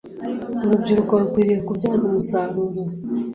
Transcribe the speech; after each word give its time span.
urubyiruko 0.65 1.13
rukwiriye 1.21 1.59
kubyaza 1.67 2.03
umusaruro 2.09 2.81